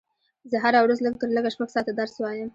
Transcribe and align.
زه 0.51 0.57
هره 0.63 0.79
ورځ 0.85 0.97
لږ 1.05 1.15
تر 1.21 1.29
لږه 1.35 1.49
شپږ 1.55 1.69
ساعته 1.75 1.91
درس 1.99 2.15
وایم 2.19 2.49